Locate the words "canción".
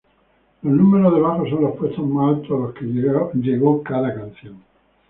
4.11-4.59